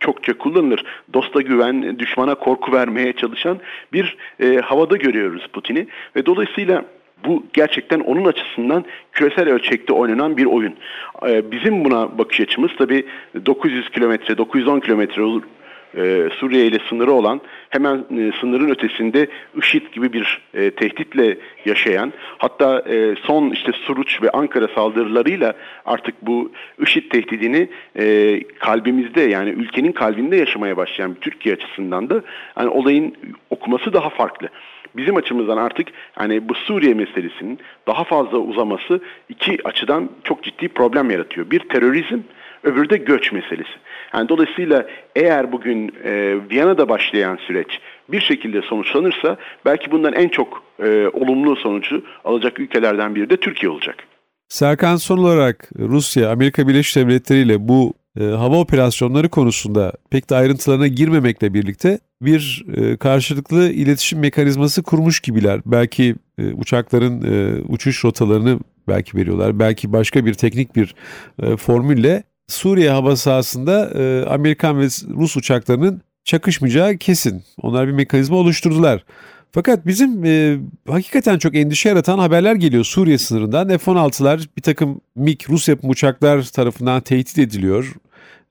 çokça 0.00 0.38
kullanılır. 0.38 0.84
Dosta 1.12 1.40
güven, 1.40 1.98
düşmana 1.98 2.34
korku 2.34 2.72
vermeye 2.72 3.12
çalışan 3.12 3.58
bir 3.92 4.16
e, 4.40 4.56
havada 4.56 4.96
görüyoruz 4.96 5.46
Putin'i 5.52 5.86
ve 6.16 6.26
dolayısıyla 6.26 6.84
bu 7.24 7.44
gerçekten 7.52 8.00
onun 8.00 8.24
açısından 8.24 8.84
küresel 9.12 9.48
ölçekte 9.48 9.92
oynanan 9.92 10.36
bir 10.36 10.46
oyun. 10.46 10.74
Ee, 11.26 11.50
bizim 11.50 11.84
buna 11.84 12.18
bakış 12.18 12.40
açımız 12.40 12.70
tabii 12.78 13.06
900 13.46 13.90
kilometre, 13.90 14.38
910 14.38 14.80
kilometre 14.80 15.22
e, 15.96 16.28
Suriye 16.38 16.66
ile 16.66 16.78
sınırı 16.88 17.12
olan 17.12 17.40
hemen 17.70 17.96
e, 17.98 18.32
sınırın 18.40 18.70
ötesinde 18.70 19.26
IŞİD 19.56 19.92
gibi 19.92 20.12
bir 20.12 20.40
e, 20.54 20.70
tehditle 20.70 21.38
yaşayan 21.64 22.12
hatta 22.38 22.84
son 23.22 23.50
işte 23.50 23.72
Suruç 23.72 24.22
ve 24.22 24.30
Ankara 24.30 24.68
saldırılarıyla 24.68 25.54
artık 25.86 26.14
bu 26.22 26.52
IŞİD 26.82 27.10
tehdidini 27.10 27.68
kalbimizde 28.58 29.20
yani 29.20 29.50
ülkenin 29.50 29.92
kalbinde 29.92 30.36
yaşamaya 30.36 30.76
başlayan 30.76 31.14
bir 31.14 31.20
Türkiye 31.20 31.54
açısından 31.54 32.10
da 32.10 32.22
yani 32.58 32.68
olayın 32.68 33.14
okuması 33.50 33.92
daha 33.92 34.08
farklı. 34.10 34.48
Bizim 34.96 35.16
açımızdan 35.16 35.56
artık 35.56 35.88
hani 36.12 36.48
bu 36.48 36.54
Suriye 36.54 36.94
meselesinin 36.94 37.58
daha 37.86 38.04
fazla 38.04 38.38
uzaması 38.38 39.00
iki 39.28 39.58
açıdan 39.64 40.10
çok 40.24 40.42
ciddi 40.42 40.68
problem 40.68 41.10
yaratıyor. 41.10 41.50
Bir 41.50 41.60
terörizm, 41.60 42.20
öbürü 42.62 42.90
de 42.90 42.96
göç 42.96 43.32
meselesi. 43.32 43.70
Yani 44.14 44.28
dolayısıyla 44.28 44.86
eğer 45.16 45.52
bugün 45.52 45.92
e, 46.04 46.36
Viyana'da 46.50 46.88
başlayan 46.88 47.36
süreç 47.36 47.80
bir 48.08 48.20
şekilde 48.20 48.62
sonuçlanırsa 48.62 49.36
belki 49.64 49.90
bundan 49.90 50.12
en 50.12 50.28
çok 50.28 50.62
e, 50.82 51.06
olumlu 51.06 51.56
sonucu 51.56 52.04
alacak 52.24 52.60
ülkelerden 52.60 53.14
biri 53.14 53.30
de 53.30 53.36
Türkiye 53.36 53.70
olacak. 53.70 53.96
Serkan 54.48 54.96
son 54.96 55.18
olarak 55.18 55.70
Rusya, 55.78 56.30
Amerika 56.30 56.68
Birleşik 56.68 56.96
Devletleri 56.96 57.38
ile 57.38 57.68
bu 57.68 57.94
e, 58.20 58.24
hava 58.24 58.58
operasyonları 58.60 59.28
konusunda 59.28 59.92
pek 60.10 60.30
de 60.30 60.34
ayrıntılarına 60.34 60.86
girmemekle 60.86 61.54
birlikte 61.54 61.98
bir 62.22 62.64
e, 62.76 62.96
karşılıklı 62.96 63.70
iletişim 63.70 64.18
mekanizması 64.18 64.82
kurmuş 64.82 65.20
gibiler. 65.20 65.60
Belki 65.66 66.14
e, 66.38 66.52
uçakların 66.52 67.22
e, 67.22 67.62
uçuş 67.68 68.04
rotalarını 68.04 68.58
belki 68.88 69.16
veriyorlar. 69.16 69.58
Belki 69.58 69.92
başka 69.92 70.26
bir 70.26 70.34
teknik 70.34 70.76
bir 70.76 70.94
e, 71.42 71.56
formülle 71.56 72.22
Suriye 72.50 72.90
hava 72.90 73.16
sahasında 73.16 73.90
e, 73.94 74.24
Amerikan 74.26 74.80
ve 74.80 74.84
Rus 75.16 75.36
uçaklarının 75.36 76.02
çakışmayacağı 76.24 76.96
kesin. 76.96 77.42
Onlar 77.62 77.88
bir 77.88 77.92
mekanizma 77.92 78.36
oluşturdular. 78.36 79.04
Fakat 79.52 79.86
bizim 79.86 80.24
e, 80.24 80.58
hakikaten 80.88 81.38
çok 81.38 81.56
endişe 81.56 81.88
yaratan 81.88 82.18
haberler 82.18 82.54
geliyor 82.54 82.84
Suriye 82.84 83.18
sınırından. 83.18 83.78
F-16'lar 83.78 84.46
bir 84.56 84.62
takım 84.62 85.00
MiG 85.16 85.40
Rus 85.48 85.68
yapım 85.68 85.90
uçaklar 85.90 86.42
tarafından 86.42 87.00
tehdit 87.00 87.38
ediliyor. 87.38 87.94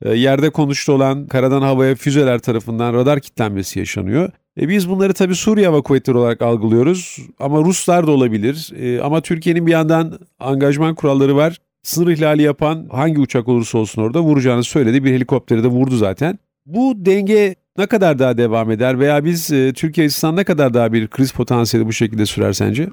E, 0.02 0.14
yerde 0.14 0.50
konuştu 0.50 0.92
olan 0.92 1.28
karadan 1.28 1.62
havaya 1.62 1.96
füzeler 1.96 2.40
tarafından 2.40 2.94
radar 2.94 3.20
kitlenmesi 3.20 3.80
yaşanıyor. 3.80 4.32
E, 4.62 4.70
biz 4.70 4.90
bunları 4.90 5.14
tabii 5.14 5.36
Suriye 5.36 5.68
Hava 5.68 5.82
Kuvvetleri 5.82 6.18
olarak 6.18 6.42
algılıyoruz 6.42 7.20
ama 7.40 7.60
Ruslar 7.60 8.08
da 8.08 8.12
olabilir. 8.12 8.72
E, 8.80 9.02
ama 9.02 9.22
Türkiye'nin 9.22 9.68
bir 9.68 9.72
yandan 9.72 10.20
angajman 10.40 10.96
kuralları 10.96 11.36
var. 11.36 11.58
Sınır 11.84 12.12
ihlali 12.12 12.42
yapan 12.42 12.88
hangi 12.92 13.20
uçak 13.20 13.48
olursa 13.48 13.78
olsun 13.78 14.02
orada 14.02 14.22
vuracağını 14.22 14.64
söyledi. 14.64 15.04
Bir 15.04 15.12
helikopteri 15.14 15.64
de 15.64 15.68
vurdu 15.68 15.96
zaten. 15.96 16.40
Bu 16.66 16.94
denge 16.96 17.56
ne 17.78 17.88
kadar 17.88 18.20
daha 18.20 18.38
devam 18.38 18.72
eder 18.72 19.00
veya 19.00 19.26
biz 19.26 19.52
e, 19.52 19.74
Türkiye 19.74 20.06
açısından 20.08 20.36
ne 20.36 20.44
kadar 20.44 20.74
daha 20.74 20.94
bir 20.94 21.08
kriz 21.08 21.32
potansiyeli 21.34 21.88
bu 21.88 21.94
şekilde 21.94 22.26
sürer 22.26 22.54
sence? 22.54 22.88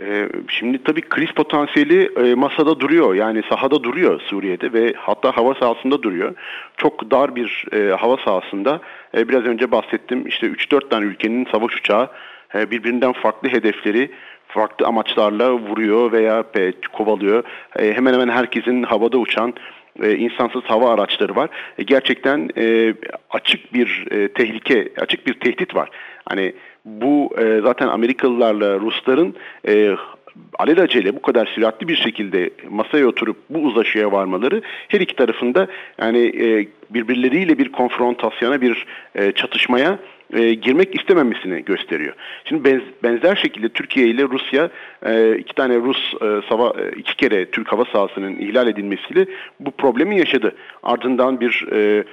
E, 0.00 0.28
şimdi 0.48 0.82
tabii 0.84 1.00
kriz 1.00 1.30
potansiyeli 1.30 2.10
e, 2.24 2.34
masada 2.34 2.80
duruyor 2.80 3.14
yani 3.14 3.42
sahada 3.48 3.82
duruyor 3.82 4.20
Suriye'de 4.20 4.72
ve 4.72 4.94
hatta 4.96 5.36
hava 5.36 5.54
sahasında 5.54 6.02
duruyor. 6.02 6.34
Çok 6.76 7.10
dar 7.10 7.36
bir 7.36 7.66
hava 7.98 8.16
sahasında 8.24 8.80
biraz 9.14 9.44
önce 9.44 9.70
bahsettim 9.70 10.26
işte 10.26 10.46
3-4 10.46 10.88
tane 10.88 11.04
ülkenin 11.04 11.46
savaş 11.52 11.76
uçağı 11.76 12.08
birbirinden 12.54 13.12
farklı 13.12 13.48
hedefleri 13.48 14.10
farklı 14.48 14.86
amaçlarla 14.86 15.52
vuruyor 15.52 16.12
veya 16.12 16.44
kovalıyor. 16.92 17.44
E, 17.78 17.92
hemen 17.92 18.12
hemen 18.12 18.28
herkesin 18.28 18.82
havada 18.82 19.18
uçan 19.18 19.54
e, 20.02 20.16
insansız 20.16 20.62
hava 20.64 20.94
araçları 20.94 21.36
var. 21.36 21.50
E, 21.78 21.82
gerçekten 21.82 22.48
açık 23.30 23.74
bir 23.74 24.06
tehlike, 24.34 24.88
açık 24.98 25.26
bir 25.26 25.34
tehdit 25.34 25.74
var. 25.74 25.88
Hani 26.28 26.52
bu 26.84 27.30
zaten 27.62 27.88
Amerikalılarla 27.88 28.80
Rusların 28.80 29.36
e, 29.68 29.96
alelacele 30.58 31.16
bu 31.16 31.22
kadar 31.22 31.46
süratli 31.46 31.88
bir 31.88 31.96
şekilde 31.96 32.50
masaya 32.70 33.06
oturup 33.06 33.36
bu 33.50 33.58
uzlaşıya 33.58 34.12
varmaları 34.12 34.62
her 34.88 35.00
iki 35.00 35.16
tarafında 35.16 35.66
yani 36.00 36.32
birbirleriyle 36.90 37.58
bir 37.58 37.72
konfrontasyona, 37.72 38.60
bir 38.60 38.86
çatışmaya 39.34 39.98
e, 40.32 40.54
girmek 40.54 40.94
istememesini 40.94 41.64
gösteriyor. 41.64 42.14
Şimdi 42.44 42.64
benz, 42.64 42.82
benzer 43.02 43.36
şekilde 43.36 43.68
Türkiye 43.68 44.06
ile 44.06 44.22
Rusya 44.22 44.70
e, 45.06 45.36
iki 45.38 45.54
tane 45.54 45.76
Rus 45.76 46.14
e, 46.14 46.48
sava, 46.48 46.74
e, 46.80 46.98
iki 46.98 47.16
kere 47.16 47.50
Türk 47.50 47.72
hava 47.72 47.84
sahasının 47.84 48.36
ihlal 48.36 48.68
edilmesiyle 48.68 49.26
bu 49.60 49.70
problemi 49.70 50.18
yaşadı. 50.18 50.54
Ardından 50.82 51.40
bir 51.40 51.66
e, 51.72 52.04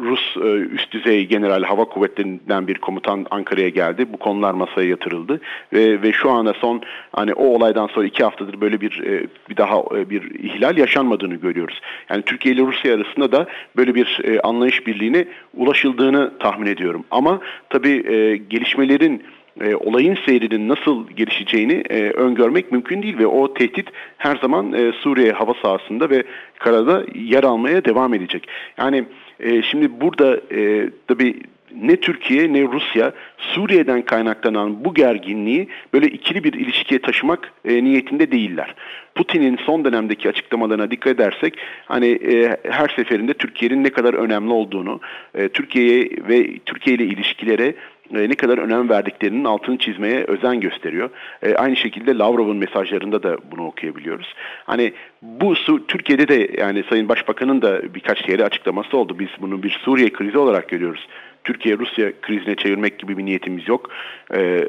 Rus 0.00 0.36
e, 0.36 0.48
üst 0.48 0.92
düzey 0.92 1.26
general 1.26 1.62
hava 1.62 1.84
kuvvetlerinden 1.84 2.68
bir 2.68 2.74
komutan 2.74 3.26
Ankara'ya 3.30 3.68
geldi. 3.68 4.12
Bu 4.12 4.16
konular 4.16 4.54
masaya 4.54 4.88
yatırıldı 4.88 5.40
ve, 5.72 6.02
ve 6.02 6.12
şu 6.12 6.30
anda 6.30 6.54
son 6.54 6.82
hani 7.12 7.34
o 7.34 7.44
olaydan 7.44 7.86
sonra 7.86 8.06
iki 8.06 8.24
haftadır 8.24 8.60
böyle 8.60 8.80
bir 8.80 9.02
e, 9.06 9.26
bir 9.50 9.56
daha 9.56 9.82
e, 9.96 10.10
bir 10.10 10.34
ihlal 10.34 10.78
yaşanmadığını 10.78 11.34
görüyoruz. 11.34 11.80
Yani 12.10 12.22
Türkiye 12.22 12.54
ile 12.54 12.62
Rusya 12.62 12.94
arasında 12.94 13.32
da 13.32 13.46
böyle 13.76 13.94
bir 13.94 14.20
anlayış 14.42 14.86
birliğine 14.86 15.24
ulaşıldığını 15.54 16.38
tahmin 16.38 16.66
ediyorum. 16.66 17.04
Ama 17.10 17.40
tabii 17.70 18.02
gelişmelerin 18.50 19.22
e, 19.60 19.74
olayın 19.74 20.18
seyrinin 20.26 20.68
nasıl 20.68 21.08
gelişeceğini 21.08 21.82
e, 21.90 22.10
öngörmek 22.10 22.72
mümkün 22.72 23.02
değil 23.02 23.18
ve 23.18 23.26
o 23.26 23.54
tehdit 23.54 23.88
her 24.18 24.36
zaman 24.36 24.72
e, 24.72 24.92
Suriye 24.92 25.32
hava 25.32 25.54
sahasında 25.62 26.10
ve 26.10 26.24
karada 26.58 27.04
yer 27.14 27.44
almaya 27.44 27.84
devam 27.84 28.14
edecek. 28.14 28.48
Yani 28.78 29.04
e, 29.40 29.62
şimdi 29.62 30.00
burada 30.00 30.40
e, 30.54 30.90
tabii 31.06 31.34
ne 31.74 31.96
Türkiye 31.96 32.52
ne 32.52 32.62
Rusya 32.62 33.12
Suriye'den 33.38 34.02
kaynaklanan 34.02 34.84
bu 34.84 34.94
gerginliği 34.94 35.68
böyle 35.92 36.06
ikili 36.06 36.44
bir 36.44 36.52
ilişkiye 36.52 37.00
taşımak 37.00 37.52
e, 37.64 37.84
niyetinde 37.84 38.30
değiller. 38.30 38.74
Putin'in 39.14 39.56
son 39.56 39.84
dönemdeki 39.84 40.28
açıklamalarına 40.28 40.90
dikkat 40.90 41.14
edersek 41.14 41.54
hani 41.86 42.06
e, 42.06 42.56
her 42.70 42.88
seferinde 42.96 43.34
Türkiye'nin 43.34 43.84
ne 43.84 43.90
kadar 43.90 44.14
önemli 44.14 44.52
olduğunu, 44.52 45.00
e, 45.34 45.48
Türkiye'ye 45.48 46.10
ve 46.28 46.58
Türkiye 46.66 46.96
ile 46.96 47.04
ilişkilere 47.04 47.74
e, 48.14 48.28
ne 48.28 48.34
kadar 48.34 48.58
önem 48.58 48.88
verdiklerinin 48.88 49.44
altını 49.44 49.78
çizmeye 49.78 50.24
özen 50.24 50.60
gösteriyor. 50.60 51.10
E, 51.42 51.54
aynı 51.54 51.76
şekilde 51.76 52.18
Lavrov'un 52.18 52.56
mesajlarında 52.56 53.22
da 53.22 53.36
bunu 53.50 53.66
okuyabiliyoruz. 53.66 54.34
Hani 54.66 54.92
bu 55.22 55.54
Türkiye'de 55.88 56.28
de 56.28 56.50
yani 56.58 56.84
Sayın 56.90 57.08
Başbakan'ın 57.08 57.62
da 57.62 57.94
birkaç 57.94 58.28
yere 58.28 58.44
açıklaması 58.44 58.96
oldu. 58.96 59.18
Biz 59.18 59.28
bunu 59.40 59.62
bir 59.62 59.70
Suriye 59.70 60.12
krizi 60.12 60.38
olarak 60.38 60.68
görüyoruz. 60.68 61.08
Türkiye-Rusya 61.44 62.12
krizine 62.22 62.54
çevirmek 62.54 62.98
gibi 62.98 63.18
bir 63.18 63.24
niyetimiz 63.24 63.68
yok. 63.68 63.90
E, 64.34 64.68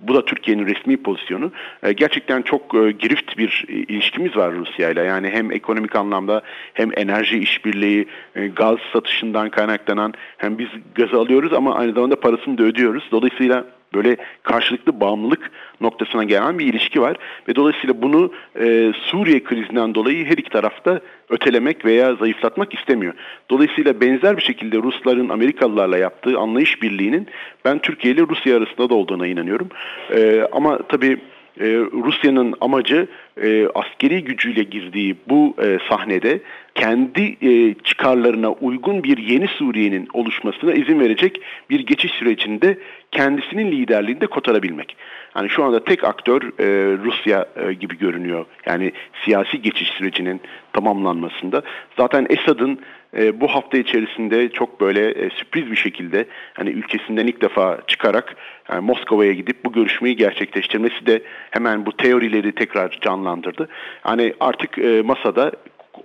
bu 0.00 0.14
da 0.14 0.24
Türkiye'nin 0.24 0.66
resmi 0.66 0.96
pozisyonu. 0.96 1.52
E, 1.82 1.92
gerçekten 1.92 2.42
çok 2.42 2.74
e, 2.74 2.90
girift 2.90 3.38
bir 3.38 3.64
ilişkimiz 3.68 4.36
var 4.36 4.54
Rusya 4.54 4.90
ile. 4.90 5.02
Yani 5.02 5.30
hem 5.30 5.52
ekonomik 5.52 5.96
anlamda 5.96 6.42
hem 6.74 6.90
enerji 6.96 7.38
işbirliği, 7.38 8.06
e, 8.36 8.46
gaz 8.46 8.78
satışından 8.92 9.50
kaynaklanan 9.50 10.14
hem 10.36 10.58
biz 10.58 10.68
gazı 10.94 11.16
alıyoruz 11.16 11.52
ama 11.52 11.74
aynı 11.74 11.92
zamanda 11.92 12.20
parasını 12.20 12.58
da 12.58 12.62
ödüyoruz. 12.62 13.04
Dolayısıyla 13.12 13.64
böyle 13.94 14.16
karşılıklı 14.42 15.00
bağımlılık 15.00 15.50
noktasına 15.80 16.24
gelen 16.24 16.58
bir 16.58 16.66
ilişki 16.66 17.00
var 17.00 17.16
ve 17.48 17.54
dolayısıyla 17.56 18.02
bunu 18.02 18.32
e, 18.60 18.92
Suriye 18.96 19.44
krizinden 19.44 19.94
dolayı 19.94 20.24
her 20.24 20.38
iki 20.38 20.50
tarafta 20.50 21.00
ötelemek 21.28 21.84
veya 21.84 22.14
zayıflatmak 22.14 22.74
istemiyor. 22.74 23.14
Dolayısıyla 23.50 24.00
benzer 24.00 24.36
bir 24.36 24.42
şekilde 24.42 24.76
Rusların 24.76 25.28
Amerikalılarla 25.28 25.98
yaptığı 25.98 26.38
anlayış 26.38 26.82
birliğinin 26.82 27.26
ben 27.64 27.78
Türkiye 27.78 28.14
ile 28.14 28.22
Rusya 28.22 28.56
arasında 28.56 28.90
da 28.90 28.94
olduğuna 28.94 29.26
inanıyorum. 29.26 29.68
E, 30.14 30.46
ama 30.52 30.78
tabii 30.78 31.18
e, 31.60 31.66
Rusya'nın 32.04 32.54
amacı 32.60 33.06
e, 33.42 33.68
askeri 33.74 34.24
gücüyle 34.24 34.62
girdiği 34.62 35.16
bu 35.28 35.54
e, 35.62 35.78
sahnede 35.88 36.40
kendi 36.74 37.36
e, 37.42 37.74
çıkarlarına 37.84 38.52
uygun 38.52 39.02
bir 39.02 39.18
yeni 39.18 39.48
Suriye'nin 39.48 40.08
oluşmasına 40.12 40.72
izin 40.72 41.00
verecek 41.00 41.40
bir 41.70 41.80
geçiş 41.80 42.12
sürecinde 42.12 42.78
kendisinin 43.12 43.72
liderliğinde 43.72 44.26
kotarabilmek. 44.26 44.96
Yani 45.36 45.48
şu 45.48 45.64
anda 45.64 45.84
tek 45.84 46.04
aktör 46.04 46.42
e, 46.42 46.96
Rusya 47.04 47.46
e, 47.56 47.72
gibi 47.72 47.98
görünüyor. 47.98 48.46
Yani 48.66 48.92
siyasi 49.24 49.62
geçiş 49.62 49.88
sürecinin 49.88 50.40
tamamlanmasında. 50.72 51.62
Zaten 51.96 52.26
Esad'ın 52.30 52.80
e, 53.16 53.40
bu 53.40 53.48
hafta 53.48 53.78
içerisinde 53.78 54.48
çok 54.48 54.80
böyle 54.80 55.10
e, 55.10 55.30
sürpriz 55.30 55.70
bir 55.70 55.76
şekilde 55.76 56.26
hani 56.54 56.70
ülkesinden 56.70 57.26
ilk 57.26 57.42
defa 57.42 57.78
çıkarak 57.86 58.36
yani 58.72 58.86
Moskova'ya 58.86 59.32
gidip 59.32 59.64
bu 59.64 59.72
görüşmeyi 59.72 60.16
gerçekleştirmesi 60.16 61.06
de 61.06 61.22
hemen 61.50 61.86
bu 61.86 61.92
teorileri 61.92 62.52
tekrar 62.52 62.98
canlandırdı. 63.00 63.68
Hani 64.02 64.34
artık 64.40 64.78
e, 64.78 65.02
masada 65.02 65.52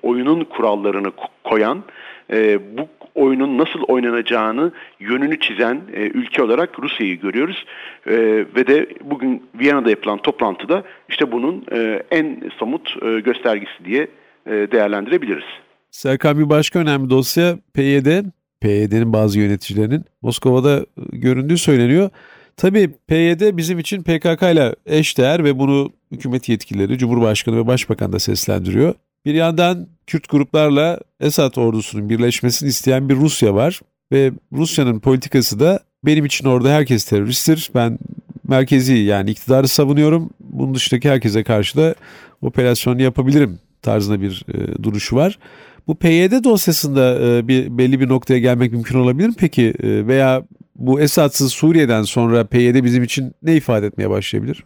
oyunun 0.04 0.44
kurallarını 0.44 1.12
koyan, 1.44 1.84
e, 2.32 2.60
bu 2.78 2.88
oyunun 3.16 3.58
nasıl 3.58 3.80
oynanacağını 3.88 4.72
yönünü 5.00 5.40
çizen 5.40 5.82
e, 5.94 6.02
ülke 6.02 6.44
olarak 6.44 6.80
Rusya'yı 6.80 7.20
görüyoruz. 7.20 7.66
E, 8.08 8.16
ve 8.56 8.68
de 8.68 8.90
bugün 9.04 9.44
Viyana'da 9.60 9.90
yapılan 9.90 10.18
toplantıda 10.18 10.84
işte 11.10 11.32
bunun 11.32 11.66
e, 11.72 12.04
en 12.12 12.42
somut 12.60 12.96
e, 13.02 13.20
göstergesi 13.20 13.86
diye 13.86 14.08
e, 14.46 14.52
değerlendirebiliriz. 14.52 15.46
Serkan 15.92 16.40
bir 16.40 16.50
başka 16.50 16.80
önemli 16.80 17.10
dosya 17.10 17.58
PYD. 17.74 18.24
PYD'nin 18.62 19.14
bazı 19.14 19.40
yöneticilerinin 19.40 20.06
Moskova'da 20.22 20.86
göründüğü 21.14 21.58
söyleniyor. 21.58 22.10
Tabii 22.58 22.90
PYD 23.08 23.58
bizim 23.58 23.80
için 23.80 24.04
PKK 24.04 24.42
ile 24.44 24.76
eşdeğer 24.86 25.44
ve 25.44 25.60
bunu 25.60 25.92
hükümet 26.12 26.50
yetkilileri, 26.50 26.98
Cumhurbaşkanı 26.98 27.58
ve 27.58 27.68
Başbakan 27.68 28.14
da 28.14 28.20
seslendiriyor. 28.20 28.94
Bir 29.26 29.34
yandan 29.34 29.88
Kürt 30.08 30.30
gruplarla 30.30 31.00
Esad 31.20 31.56
ordusunun 31.56 32.10
birleşmesini 32.10 32.70
isteyen 32.70 33.10
bir 33.10 33.16
Rusya 33.16 33.56
var 33.56 33.82
ve 34.12 34.32
Rusya'nın 34.54 35.00
politikası 35.00 35.60
da 35.60 35.80
benim 36.06 36.26
için 36.26 36.46
orada 36.46 36.70
herkes 36.70 37.06
teröristtir. 37.06 37.72
Ben 37.76 38.00
merkezi 38.48 38.94
yani 38.94 39.32
iktidarı 39.32 39.68
savunuyorum. 39.68 40.30
Bunun 40.40 40.74
dışındaki 40.74 41.10
herkese 41.10 41.44
karşı 41.44 41.78
da 41.78 41.96
operasyon 42.42 43.00
yapabilirim 43.00 43.60
tarzında 43.82 44.22
bir 44.22 44.46
e, 44.54 44.84
duruşu 44.84 45.16
var. 45.16 45.40
Bu 45.88 45.96
PYD 45.96 46.44
dosyasında 46.44 47.20
e, 47.22 47.48
bir 47.48 47.78
belli 47.78 48.00
bir 48.00 48.10
noktaya 48.10 48.40
gelmek 48.40 48.72
mümkün 48.72 49.00
olabilir 49.00 49.28
mi 49.28 49.36
peki? 49.38 49.74
E, 49.84 50.08
veya 50.08 50.44
bu 50.76 51.02
Esad'sız 51.02 51.54
Suriye'den 51.54 52.04
sonra 52.04 52.44
PYD 52.44 52.84
bizim 52.84 53.04
için 53.04 53.34
ne 53.44 53.56
ifade 53.56 53.88
etmeye 53.88 54.10
başlayabilir? 54.10 54.64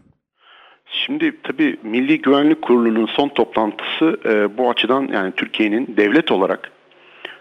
Şimdi 0.91 1.41
tabii 1.43 1.77
Milli 1.83 2.21
Güvenlik 2.21 2.61
Kurulu'nun 2.61 3.05
son 3.05 3.29
toplantısı 3.29 4.19
e, 4.25 4.57
bu 4.57 4.69
açıdan 4.69 5.09
yani 5.13 5.31
Türkiye'nin 5.31 5.93
devlet 5.97 6.31
olarak 6.31 6.71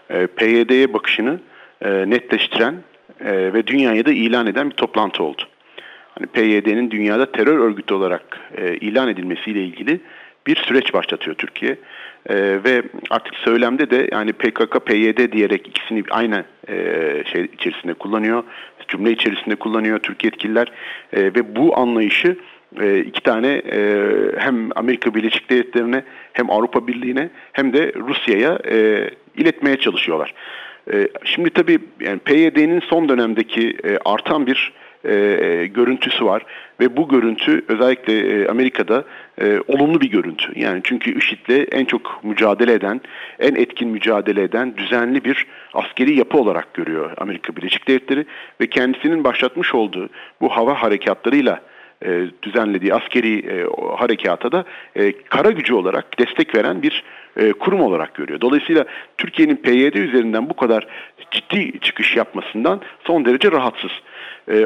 e, 0.09 0.27
PYD'ye 0.27 0.93
bakışını 0.93 1.39
e, 1.81 1.89
netleştiren 2.09 2.75
e, 3.25 3.53
ve 3.53 3.67
dünyaya 3.67 4.05
da 4.05 4.11
ilan 4.11 4.47
eden 4.47 4.69
bir 4.69 4.75
toplantı 4.75 5.23
oldu. 5.23 5.41
Hani 6.19 6.27
PYD'nin 6.27 6.91
dünyada 6.91 7.31
terör 7.31 7.59
örgütü 7.59 7.93
olarak 7.93 8.39
e, 8.57 8.75
ilan 8.75 9.09
edilmesiyle 9.09 9.63
ilgili 9.63 9.99
bir 10.47 10.55
süreç 10.55 10.93
başlatıyor 10.93 11.35
Türkiye. 11.35 11.71
E, 12.29 12.35
ve 12.63 12.83
artık 13.09 13.35
söylemde 13.35 13.89
de 13.89 14.09
yani 14.11 14.33
PKK, 14.33 14.85
PYD 14.85 15.31
diyerek 15.31 15.67
ikisini 15.67 16.03
aynı 16.11 16.43
e, 16.69 16.75
şey 17.31 17.49
içerisinde 17.53 17.93
kullanıyor, 17.93 18.43
cümle 18.87 19.11
içerisinde 19.11 19.55
kullanıyor 19.55 19.99
Türkiye 19.99 20.27
yetkililer 20.27 20.71
e, 21.13 21.23
ve 21.23 21.55
bu 21.55 21.77
anlayışı 21.77 22.37
e, 22.81 22.99
iki 22.99 23.23
tane 23.23 23.61
e, 23.71 24.05
hem 24.37 24.69
Amerika 24.75 25.15
Birleşik 25.15 25.49
Devletleri'ne 25.49 26.03
hem 26.33 26.49
Avrupa 26.49 26.87
Birliği'ne 26.87 27.29
hem 27.53 27.73
de 27.73 27.93
Rusya'ya 27.95 28.59
e, 28.71 29.09
iletmeye 29.37 29.77
çalışıyorlar. 29.77 30.33
E, 30.93 31.09
şimdi 31.23 31.49
tabii 31.49 31.79
yani 31.99 32.19
PYD'nin 32.19 32.79
son 32.79 33.09
dönemdeki 33.09 33.77
e, 33.83 33.97
artan 34.05 34.47
bir 34.47 34.73
e, 35.05 35.69
görüntüsü 35.73 36.25
var 36.25 36.45
ve 36.79 36.97
bu 36.97 37.07
görüntü 37.07 37.65
özellikle 37.67 38.19
e, 38.19 38.47
Amerika'da 38.47 39.03
e, 39.41 39.59
olumlu 39.67 40.01
bir 40.01 40.11
görüntü. 40.11 40.59
Yani 40.59 40.81
çünkü 40.83 41.17
IŞİD'le 41.17 41.67
en 41.71 41.85
çok 41.85 42.23
mücadele 42.23 42.73
eden, 42.73 43.01
en 43.39 43.55
etkin 43.55 43.89
mücadele 43.89 44.43
eden 44.43 44.77
düzenli 44.77 45.23
bir 45.23 45.47
askeri 45.73 46.17
yapı 46.17 46.37
olarak 46.37 46.73
görüyor 46.73 47.11
Amerika 47.17 47.55
Birleşik 47.55 47.87
Devletleri 47.87 48.25
ve 48.61 48.67
kendisinin 48.67 49.23
başlatmış 49.23 49.75
olduğu 49.75 50.09
bu 50.41 50.49
hava 50.49 50.73
harekatlarıyla 50.73 51.61
e, 52.05 52.25
düzenlediği 52.43 52.93
askeri 52.93 53.39
e, 53.39 53.67
harekata 53.97 54.51
da 54.51 54.65
e, 54.95 55.11
kara 55.11 55.51
gücü 55.51 55.73
olarak 55.73 56.19
destek 56.19 56.55
veren 56.55 56.81
bir 56.81 57.03
e, 57.37 57.51
kurum 57.51 57.81
olarak 57.81 58.13
görüyor. 58.15 58.41
Dolayısıyla 58.41 58.85
Türkiye'nin 59.17 59.55
PYD 59.55 59.93
üzerinden 59.93 60.49
bu 60.49 60.55
kadar 60.55 60.87
ciddi 61.31 61.79
çıkış 61.79 62.15
yapmasından 62.15 62.81
son 63.07 63.25
derece 63.25 63.51
rahatsız. 63.51 63.91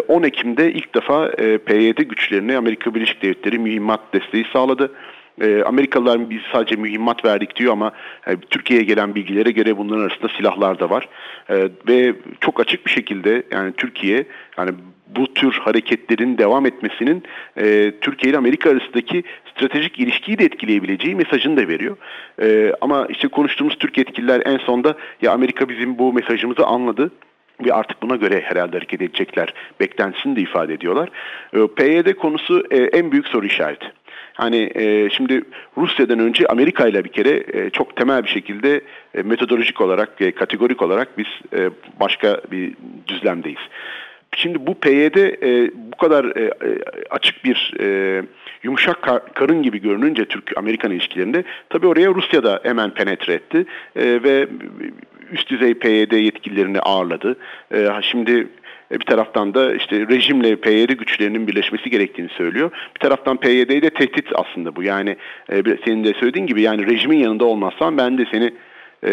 10 0.07 0.23
Ekim'de 0.23 0.71
ilk 0.71 0.95
defa 0.95 1.31
PYD 1.65 1.97
güçlerine 1.97 2.57
Amerika 2.57 2.95
Birleşik 2.95 3.21
Devletleri 3.21 3.59
mühimmat 3.59 3.99
desteği 4.13 4.45
sağladı. 4.53 4.91
Amerikalılar 5.65 6.29
biz 6.29 6.41
sadece 6.51 6.75
mühimmat 6.75 7.25
verdik 7.25 7.55
diyor 7.55 7.73
ama 7.73 7.91
Türkiye'ye 8.49 8.85
gelen 8.85 9.15
bilgilere 9.15 9.51
göre 9.51 9.77
bunların 9.77 10.01
arasında 10.01 10.27
silahlar 10.37 10.79
da 10.79 10.89
var. 10.89 11.09
ve 11.87 12.13
çok 12.39 12.59
açık 12.59 12.85
bir 12.85 12.91
şekilde 12.91 13.43
yani 13.51 13.73
Türkiye 13.77 14.25
yani 14.57 14.71
bu 15.15 15.33
tür 15.33 15.51
hareketlerin 15.51 16.37
devam 16.37 16.65
etmesinin 16.65 17.23
e, 17.57 17.93
Türkiye 18.01 18.29
ile 18.29 18.37
Amerika 18.37 18.69
arasındaki 18.69 19.23
stratejik 19.51 19.99
ilişkiyi 19.99 20.37
de 20.37 20.45
etkileyebileceği 20.45 21.15
mesajını 21.15 21.57
da 21.57 21.67
veriyor. 21.67 21.97
E, 22.41 22.73
ama 22.81 23.07
işte 23.09 23.27
konuştuğumuz 23.27 23.75
Türk 23.79 23.97
yetkililer 23.97 24.41
en 24.45 24.57
sonda 24.57 24.97
ya 25.21 25.31
Amerika 25.31 25.69
bizim 25.69 25.97
bu 25.97 26.13
mesajımızı 26.13 26.65
anladı 26.65 27.11
ve 27.65 27.73
artık 27.73 28.01
buna 28.01 28.15
göre 28.15 28.41
herhalde 28.41 28.77
hareket 28.77 29.01
edecekler 29.01 29.53
beklentisini 29.79 30.35
de 30.35 30.41
ifade 30.41 30.73
ediyorlar. 30.73 31.09
E, 31.53 31.67
PYD 31.67 32.13
konusu 32.13 32.63
e, 32.71 32.77
en 32.77 33.11
büyük 33.11 33.27
soru 33.27 33.45
işareti. 33.45 33.91
Hani 34.33 34.71
e, 34.75 35.09
şimdi 35.09 35.41
Rusya'dan 35.77 36.19
önce 36.19 36.47
Amerika 36.47 36.87
ile 36.87 37.03
bir 37.03 37.09
kere 37.09 37.43
e, 37.53 37.69
çok 37.69 37.95
temel 37.95 38.23
bir 38.23 38.29
şekilde 38.29 38.81
e, 39.15 39.21
metodolojik 39.21 39.81
olarak, 39.81 40.21
e, 40.21 40.31
kategorik 40.31 40.81
olarak 40.81 41.17
biz 41.17 41.27
e, 41.53 41.69
başka 41.99 42.41
bir 42.51 42.73
düzlemdeyiz. 43.07 43.61
Şimdi 44.35 44.67
bu 44.67 44.75
PYD 44.75 45.15
e, 45.15 45.71
bu 45.75 45.97
kadar 45.97 46.25
e, 46.25 46.43
e, 46.43 46.51
açık 47.09 47.43
bir 47.43 47.73
e, 47.79 48.21
yumuşak 48.63 49.01
kar, 49.01 49.33
karın 49.33 49.63
gibi 49.63 49.81
görününce 49.81 50.25
Türk-Amerikan 50.25 50.91
ilişkilerinde 50.91 51.43
tabii 51.69 51.87
oraya 51.87 52.09
Rusya 52.09 52.43
da 52.43 52.59
hemen 52.63 52.89
penetre 52.89 53.33
etti 53.33 53.65
e, 53.95 54.23
ve 54.23 54.47
üst 55.31 55.49
düzey 55.49 55.73
PYD 55.73 56.11
yetkililerini 56.11 56.79
ağırladı. 56.79 57.35
E, 57.73 57.89
şimdi 58.01 58.47
bir 58.99 59.05
taraftan 59.05 59.53
da 59.53 59.75
işte 59.75 60.07
rejimle 60.07 60.55
PYD 60.55 60.89
güçlerinin 60.89 61.47
birleşmesi 61.47 61.89
gerektiğini 61.89 62.29
söylüyor. 62.29 62.71
Bir 62.95 62.99
taraftan 62.99 63.37
PYD'yi 63.37 63.81
de 63.81 63.89
tehdit 63.89 64.27
aslında 64.35 64.75
bu. 64.75 64.83
Yani 64.83 65.17
e, 65.49 65.63
senin 65.85 66.03
de 66.03 66.13
söylediğin 66.13 66.47
gibi 66.47 66.61
yani 66.61 66.87
rejimin 66.87 67.17
yanında 67.17 67.45
olmazsan 67.45 67.97
ben 67.97 68.17
de 68.17 68.25
seni 68.31 68.53
e, 69.03 69.11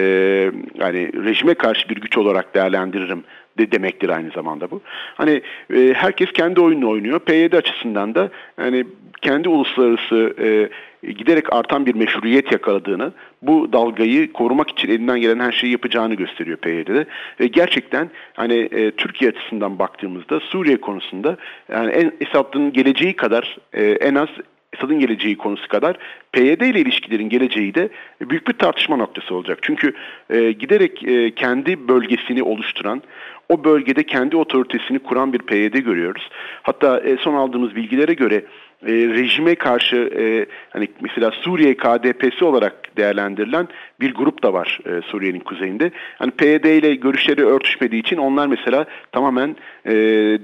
yani 0.75 1.25
rejime 1.25 1.55
karşı 1.55 1.89
bir 1.89 1.97
güç 1.97 2.19
olarak 2.19 2.55
değerlendiririm 2.55 3.25
de 3.59 3.73
demektir 3.73 4.09
aynı 4.09 4.31
zamanda 4.31 4.71
bu. 4.71 4.81
Hani 5.15 5.43
e, 5.75 5.95
herkes 5.97 6.33
kendi 6.33 6.61
oyununu 6.61 6.91
oynuyor. 6.91 7.21
PYD 7.21 7.53
açısından 7.53 8.15
da 8.15 8.31
yani 8.59 8.85
kendi 9.23 9.49
uluslararası 9.49 10.35
e, 10.43 10.69
giderek 11.03 11.53
artan 11.53 11.87
bir 11.87 11.95
meşruiyet 11.95 12.53
yakaladığını, 12.53 13.13
bu 13.43 13.73
dalgayı 13.73 14.33
korumak 14.33 14.71
için 14.71 14.89
elinden 14.89 15.21
gelen 15.21 15.41
her 15.41 15.53
şeyi 15.53 15.73
yapacağını 15.73 16.15
gösteriyor 16.15 16.57
PYD'de. 16.59 17.07
Ve 17.41 17.47
gerçekten 17.47 18.11
hani 18.35 18.55
e, 18.55 18.91
Türkiye 18.91 19.31
açısından 19.31 19.79
baktığımızda 19.79 20.41
Suriye 20.41 20.81
konusunda 20.81 21.37
yani 21.73 21.91
en 21.91 22.13
Esad'ın 22.21 22.73
geleceği 22.73 23.17
kadar 23.17 23.57
e, 23.73 23.85
en 23.85 24.15
az 24.15 24.29
Esad'ın 24.73 24.99
geleceği 24.99 25.37
konusu 25.37 25.69
kadar 25.69 25.97
PYD 26.33 26.61
ile 26.61 26.81
ilişkilerin 26.81 27.29
geleceği 27.29 27.75
de 27.75 27.89
büyük 28.21 28.49
bir 28.49 28.53
tartışma 28.53 28.97
noktası 28.97 29.35
olacak. 29.35 29.59
Çünkü 29.63 29.95
e, 30.31 30.53
giderek 30.53 31.05
e, 31.05 31.35
kendi 31.35 31.89
bölgesini 31.89 32.43
oluşturan, 32.43 33.03
o 33.49 33.65
bölgede 33.65 34.03
kendi 34.03 34.37
otoritesini 34.37 34.99
kuran 34.99 35.33
bir 35.33 35.39
PYD 35.39 35.75
görüyoruz. 35.75 36.31
Hatta 36.63 37.01
e, 37.01 37.17
son 37.17 37.35
aldığımız 37.35 37.77
bilgilere 37.77 38.15
göre 38.15 38.45
e, 38.87 38.93
rejime 38.93 39.55
karşı 39.55 39.97
e, 39.97 40.47
hani 40.71 40.89
mesela 41.01 41.31
Suriye 41.31 41.77
KDP'si 41.77 42.45
olarak 42.45 42.97
değerlendirilen 42.97 43.69
bir 44.01 44.15
grup 44.15 44.43
da 44.43 44.53
var 44.53 44.79
e, 44.87 45.03
Suriye'nin 45.03 45.41
kuzeyinde. 45.41 45.91
Hani 46.19 46.31
PYD 46.31 46.65
ile 46.65 46.95
görüşleri 46.95 47.47
örtüşmediği 47.47 48.03
için 48.03 48.17
onlar 48.17 48.47
mesela 48.47 48.87
tamamen 49.13 49.57
e, 49.85 49.93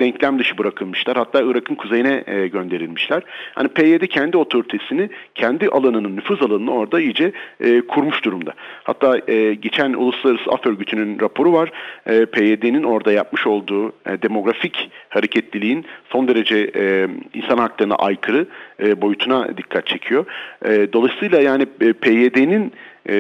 denklem 0.01 0.39
dışı 0.39 0.59
bırakılmışlar. 0.59 1.17
Hatta 1.17 1.43
Irak'ın 1.43 1.75
kuzeyine 1.75 2.25
e, 2.27 2.49
gönderilmişler. 2.49 3.23
Hani 3.55 3.69
PYD 3.69 4.07
kendi 4.07 4.37
otoritesini, 4.37 5.11
kendi 5.35 5.69
alanının, 5.69 6.17
nüfuz 6.17 6.43
alanını 6.43 6.73
orada 6.73 7.01
iyice 7.01 7.33
e, 7.61 7.81
kurmuş 7.81 8.25
durumda. 8.25 8.55
Hatta 8.85 9.21
e, 9.29 9.55
geçen 9.55 9.93
Uluslararası 9.93 10.51
Af 10.51 10.67
Örgütü'nün 10.67 11.21
raporu 11.21 11.53
var. 11.53 11.73
E, 12.07 12.27
PYD'nin 12.27 12.83
orada 12.83 13.13
yapmış 13.13 13.47
olduğu 13.47 13.89
e, 13.89 14.23
demografik 14.23 14.91
hareketliliğin 15.09 15.85
son 16.13 16.29
derece 16.29 16.71
e, 16.77 17.09
insan 17.35 17.59
haklarına 17.59 17.95
aykırı 17.95 18.26
aykırı 18.27 18.47
e, 18.81 19.03
boyutuna 19.03 19.57
dikkat 19.57 19.87
çekiyor. 19.87 20.25
E, 20.65 20.93
dolayısıyla 20.93 21.41
yani 21.41 21.67
e, 21.81 21.93
PYD'nin 21.93 22.73
e, 23.09 23.17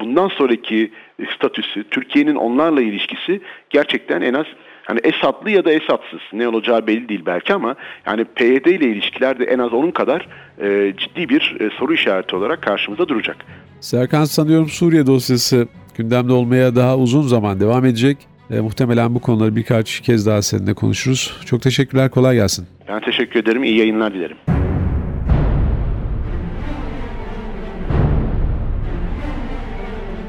bundan 0.00 0.28
sonraki 0.28 0.90
statüsü, 1.36 1.84
Türkiye'nin 1.90 2.34
onlarla 2.34 2.80
ilişkisi 2.80 3.40
gerçekten 3.70 4.20
en 4.20 4.34
az 4.34 4.46
hani 4.84 5.00
Esadlı 5.04 5.50
ya 5.50 5.64
da 5.64 5.72
Esadsız 5.72 6.20
ne 6.32 6.48
olacağı 6.48 6.86
belli 6.86 7.08
değil 7.08 7.22
belki 7.26 7.54
ama 7.54 7.74
yani 8.06 8.24
PYD 8.24 8.66
ile 8.66 8.86
ilişkiler 8.86 9.38
de 9.38 9.44
en 9.44 9.58
az 9.58 9.72
onun 9.72 9.90
kadar 9.90 10.28
e, 10.62 10.92
ciddi 10.96 11.28
bir 11.28 11.56
e, 11.60 11.70
soru 11.70 11.94
işareti 11.94 12.36
olarak 12.36 12.62
karşımıza 12.62 13.08
duracak. 13.08 13.36
Serkan 13.80 14.24
sanıyorum 14.24 14.68
Suriye 14.68 15.06
dosyası 15.06 15.68
gündemde 15.96 16.32
olmaya 16.32 16.76
daha 16.76 16.96
uzun 16.96 17.22
zaman 17.22 17.60
devam 17.60 17.84
edecek. 17.84 18.16
E, 18.50 18.60
muhtemelen 18.60 19.14
bu 19.14 19.20
konuları 19.20 19.56
birkaç 19.56 20.00
kez 20.00 20.26
daha 20.26 20.42
seninle 20.42 20.74
konuşuruz. 20.74 21.36
Çok 21.46 21.62
teşekkürler, 21.62 22.10
kolay 22.10 22.36
gelsin. 22.36 22.77
Ben 22.88 23.00
teşekkür 23.00 23.40
ederim, 23.40 23.64
iyi 23.64 23.78
yayınlar 23.78 24.14
dilerim. 24.14 24.36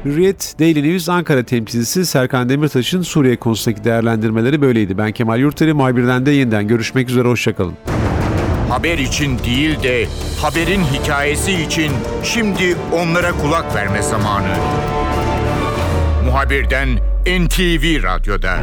Hürriyet 0.04 0.54
Daily 0.60 0.92
News 0.92 1.08
Ankara 1.08 1.42
temsilcisi 1.42 2.06
Serkan 2.06 2.48
Demirtaş'ın 2.48 3.02
Suriye 3.02 3.36
konusundaki 3.36 3.84
değerlendirmeleri 3.84 4.62
böyleydi. 4.62 4.98
Ben 4.98 5.12
Kemal 5.12 5.40
Yurteri, 5.40 5.72
muhabirden 5.72 6.26
de 6.26 6.30
yeniden 6.30 6.68
görüşmek 6.68 7.10
üzere, 7.10 7.28
hoşçakalın. 7.28 7.74
Haber 8.68 8.98
için 8.98 9.38
değil 9.38 9.82
de 9.82 10.06
haberin 10.42 10.80
hikayesi 10.80 11.52
için 11.52 11.92
şimdi 12.24 12.76
onlara 12.92 13.32
kulak 13.32 13.74
verme 13.74 14.02
zamanı. 14.02 14.54
Muhabirden 16.24 16.88
NTV 17.26 18.02
Radyo'da. 18.02 18.58